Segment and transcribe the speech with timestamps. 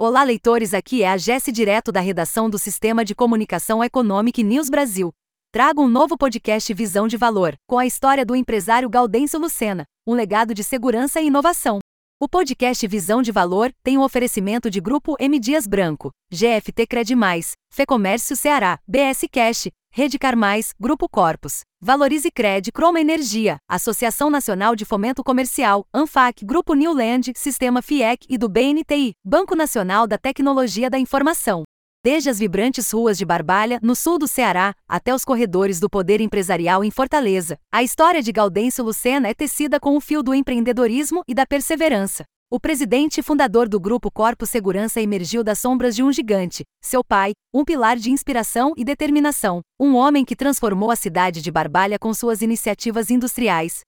[0.00, 4.70] Olá, leitores, aqui é a Jesse direto da redação do Sistema de Comunicação Econômica News
[4.70, 5.12] Brasil.
[5.52, 10.14] Trago um novo podcast Visão de Valor, com a história do empresário Gaudêncio Lucena, um
[10.14, 11.80] legado de segurança e inovação.
[12.20, 17.14] O podcast Visão de Valor tem um oferecimento de Grupo M Dias Branco, GFT Cred
[17.72, 24.84] Fecomércio Ceará, BS Cash, Rede Carmais, Grupo Corpus, Valorize Cred, Croma Energia, Associação Nacional de
[24.84, 30.98] Fomento Comercial, ANFAC, Grupo Newland, Sistema FIEC e do BNTI, Banco Nacional da Tecnologia da
[30.98, 31.62] Informação.
[32.04, 36.20] Desde as vibrantes ruas de Barbalha, no sul do Ceará, até os corredores do poder
[36.20, 41.22] empresarial em Fortaleza, a história de Gaudêncio Lucena é tecida com o fio do empreendedorismo
[41.26, 42.24] e da perseverança.
[42.50, 47.02] O presidente e fundador do grupo Corpo Segurança emergiu das sombras de um gigante, seu
[47.02, 51.98] pai, um pilar de inspiração e determinação, um homem que transformou a cidade de Barbalha
[51.98, 53.80] com suas iniciativas industriais.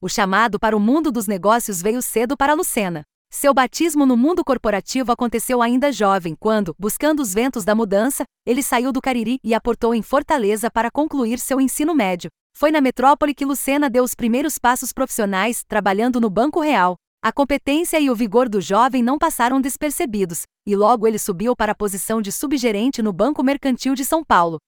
[0.00, 3.02] O chamado para o mundo dos negócios veio cedo para Lucena.
[3.32, 8.62] Seu batismo no mundo corporativo aconteceu ainda jovem, quando, buscando os ventos da mudança, ele
[8.62, 12.28] saiu do Cariri e aportou em Fortaleza para concluir seu ensino médio.
[12.54, 17.32] Foi na metrópole que Lucena deu os primeiros passos profissionais, trabalhando no Banco Real, a
[17.32, 21.74] competência e o vigor do jovem não passaram despercebidos, e logo ele subiu para a
[21.74, 24.58] posição de subgerente no Banco Mercantil de São Paulo.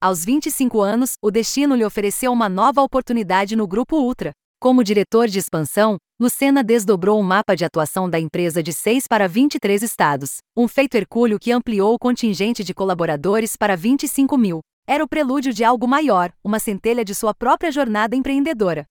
[0.00, 4.32] Aos 25 anos, o destino lhe ofereceu uma nova oportunidade no Grupo Ultra.
[4.66, 9.28] Como diretor de expansão, Lucena desdobrou o mapa de atuação da empresa de 6 para
[9.28, 14.58] 23 estados, um feito hercúleo que ampliou o contingente de colaboradores para 25 mil.
[14.84, 18.84] Era o prelúdio de algo maior, uma centelha de sua própria jornada empreendedora.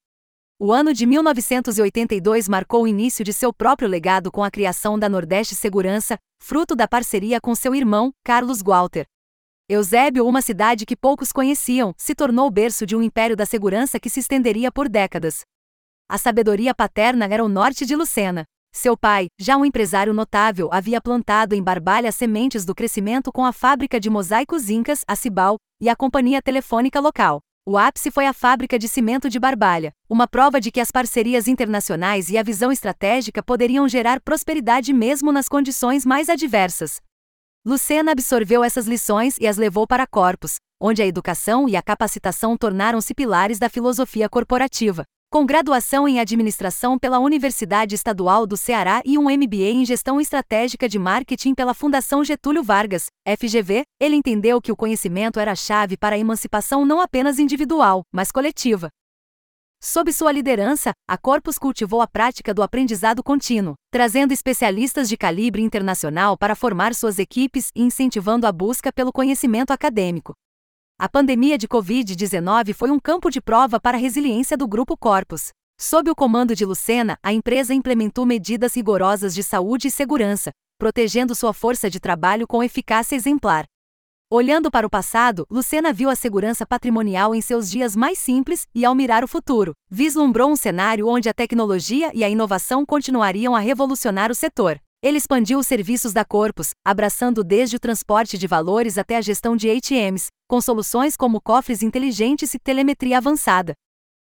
[0.58, 5.10] O ano de 1982 marcou o início de seu próprio legado com a criação da
[5.10, 9.06] Nordeste Segurança, fruto da parceria com seu irmão, Carlos Walter.
[9.68, 14.00] Eusébio, uma cidade que poucos conheciam, se tornou o berço de um império da segurança
[14.00, 15.44] que se estenderia por décadas.
[16.08, 18.46] A sabedoria paterna era o norte de Lucena.
[18.72, 23.52] Seu pai, já um empresário notável, havia plantado em Barbalha sementes do crescimento com a
[23.52, 27.40] fábrica de mosaicos incas, a Cibal, e a companhia telefônica local.
[27.66, 31.48] O ápice foi a fábrica de cimento de Barbalha, uma prova de que as parcerias
[31.48, 37.02] internacionais e a visão estratégica poderiam gerar prosperidade mesmo nas condições mais adversas.
[37.66, 42.56] Lucena absorveu essas lições e as levou para Corpus, onde a educação e a capacitação
[42.56, 45.04] tornaram-se pilares da filosofia corporativa.
[45.36, 50.88] Com graduação em administração pela Universidade Estadual do Ceará e um MBA em gestão estratégica
[50.88, 55.98] de marketing pela Fundação Getúlio Vargas, FGV, ele entendeu que o conhecimento era a chave
[55.98, 58.88] para a emancipação não apenas individual, mas coletiva.
[59.84, 65.62] Sob sua liderança, a Corpus cultivou a prática do aprendizado contínuo, trazendo especialistas de calibre
[65.62, 70.34] internacional para formar suas equipes e incentivando a busca pelo conhecimento acadêmico.
[70.98, 75.50] A pandemia de Covid-19 foi um campo de prova para a resiliência do Grupo Corpus.
[75.78, 81.36] Sob o comando de Lucena, a empresa implementou medidas rigorosas de saúde e segurança, protegendo
[81.36, 83.66] sua força de trabalho com eficácia exemplar.
[84.32, 88.86] Olhando para o passado, Lucena viu a segurança patrimonial em seus dias mais simples e,
[88.86, 93.60] ao mirar o futuro, vislumbrou um cenário onde a tecnologia e a inovação continuariam a
[93.60, 94.80] revolucionar o setor.
[95.06, 99.56] Ele expandiu os serviços da Corpus, abraçando desde o transporte de valores até a gestão
[99.56, 103.76] de ATMs, com soluções como cofres inteligentes e telemetria avançada.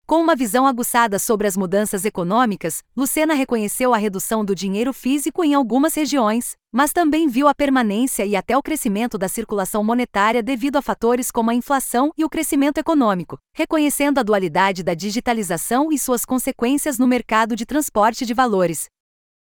[0.07, 5.45] Com uma visão aguçada sobre as mudanças econômicas, Lucena reconheceu a redução do dinheiro físico
[5.45, 10.43] em algumas regiões, mas também viu a permanência e até o crescimento da circulação monetária
[10.43, 15.93] devido a fatores como a inflação e o crescimento econômico, reconhecendo a dualidade da digitalização
[15.93, 18.87] e suas consequências no mercado de transporte de valores.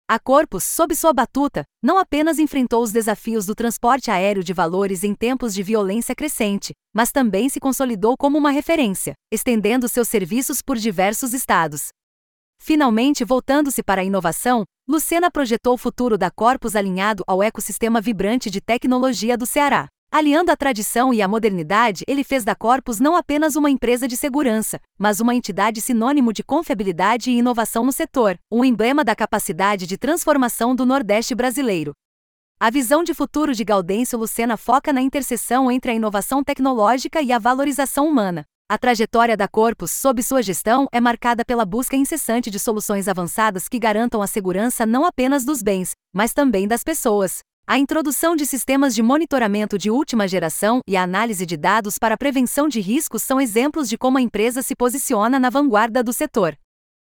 [0.08, 5.02] A Corpus, sob sua batuta, não apenas enfrentou os desafios do transporte aéreo de valores
[5.02, 10.62] em tempos de violência crescente, mas também se consolidou como uma referência, estendendo seus serviços
[10.62, 11.88] por diversos estados.
[12.62, 18.48] Finalmente, voltando-se para a inovação, Lucena projetou o futuro da Corpus alinhado ao ecossistema vibrante
[18.48, 19.88] de tecnologia do Ceará.
[20.16, 24.16] Aliando a tradição e a modernidade, ele fez da Corpus não apenas uma empresa de
[24.16, 29.86] segurança, mas uma entidade sinônimo de confiabilidade e inovação no setor, um emblema da capacidade
[29.86, 31.92] de transformação do Nordeste brasileiro.
[32.58, 37.30] A visão de futuro de Gaudêncio Lucena foca na interseção entre a inovação tecnológica e
[37.30, 38.46] a valorização humana.
[38.70, 43.68] A trajetória da Corpus sob sua gestão é marcada pela busca incessante de soluções avançadas
[43.68, 47.40] que garantam a segurança não apenas dos bens, mas também das pessoas.
[47.68, 52.16] A introdução de sistemas de monitoramento de última geração e a análise de dados para
[52.16, 56.56] prevenção de riscos são exemplos de como a empresa se posiciona na vanguarda do setor.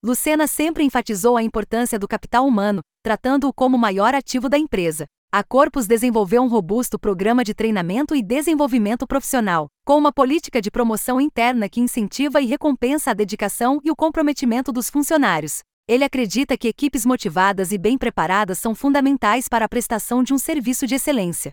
[0.03, 5.05] Lucena sempre enfatizou a importância do capital humano, tratando-o como o maior ativo da empresa.
[5.31, 10.69] A Corpus desenvolveu um robusto programa de treinamento e desenvolvimento profissional, com uma política de
[10.69, 15.61] promoção interna que incentiva e recompensa a dedicação e o comprometimento dos funcionários.
[15.91, 20.37] Ele acredita que equipes motivadas e bem preparadas são fundamentais para a prestação de um
[20.37, 21.51] serviço de excelência.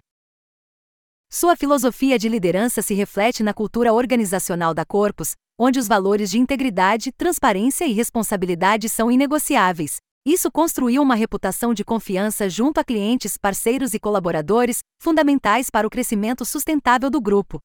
[1.28, 6.38] Sua filosofia de liderança se reflete na cultura organizacional da Corpus, onde os valores de
[6.38, 9.96] integridade, transparência e responsabilidade são inegociáveis.
[10.24, 15.90] Isso construiu uma reputação de confiança junto a clientes, parceiros e colaboradores, fundamentais para o
[15.90, 17.58] crescimento sustentável do grupo.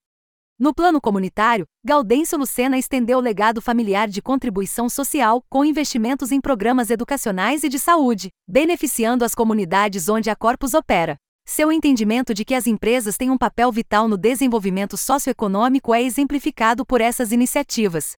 [0.63, 6.39] No plano comunitário, Gaudêncio Lucena estendeu o legado familiar de contribuição social, com investimentos em
[6.39, 11.17] programas educacionais e de saúde, beneficiando as comunidades onde a Corpus opera.
[11.45, 16.85] Seu entendimento de que as empresas têm um papel vital no desenvolvimento socioeconômico é exemplificado
[16.85, 18.13] por essas iniciativas.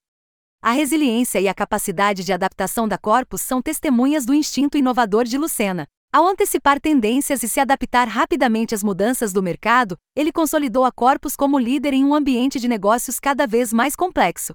[0.62, 5.40] A resiliência e a capacidade de adaptação da Corpus são testemunhas do instinto inovador de
[5.40, 5.88] Lucena.
[6.16, 11.36] Ao antecipar tendências e se adaptar rapidamente às mudanças do mercado, ele consolidou a Corpus
[11.36, 14.54] como líder em um ambiente de negócios cada vez mais complexo.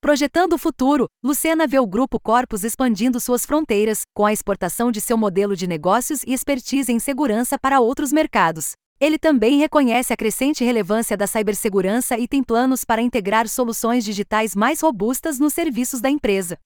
[0.00, 5.02] Projetando o futuro, Lucena vê o grupo Corpus expandindo suas fronteiras, com a exportação de
[5.02, 8.72] seu modelo de negócios e expertise em segurança para outros mercados.
[8.98, 14.56] Ele também reconhece a crescente relevância da cibersegurança e tem planos para integrar soluções digitais
[14.56, 16.56] mais robustas nos serviços da empresa.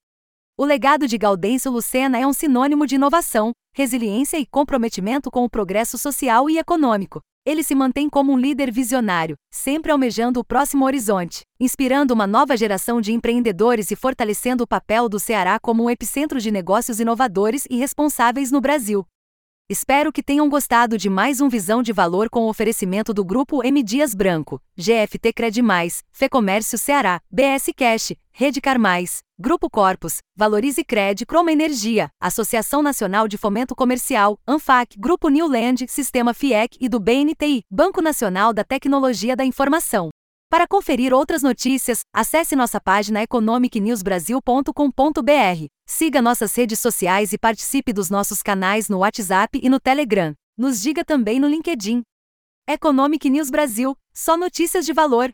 [0.60, 5.48] O legado de Gaudêncio Lucena é um sinônimo de inovação, resiliência e comprometimento com o
[5.48, 7.22] progresso social e econômico.
[7.46, 12.58] Ele se mantém como um líder visionário, sempre almejando o próximo horizonte, inspirando uma nova
[12.58, 17.64] geração de empreendedores e fortalecendo o papel do Ceará como um epicentro de negócios inovadores
[17.70, 19.06] e responsáveis no Brasil.
[19.70, 23.64] Espero que tenham gostado de mais um Visão de Valor com o oferecimento do Grupo
[23.64, 25.62] M Dias Branco, GFT Cred
[26.10, 33.38] Fecomércio Ceará, BS Cash, Rede Mais, Grupo Corpus, Valorize Cred, Croma Energia, Associação Nacional de
[33.38, 39.44] Fomento Comercial, ANFAC, Grupo Newland, Sistema FIEC e do BNTI, Banco Nacional da Tecnologia da
[39.44, 40.10] Informação.
[40.50, 45.66] Para conferir outras notícias, acesse nossa página economicnewsbrasil.com.br.
[45.86, 50.34] Siga nossas redes sociais e participe dos nossos canais no WhatsApp e no Telegram.
[50.58, 52.02] Nos diga também no LinkedIn.
[52.68, 55.32] Economic News Brasil, só notícias de valor.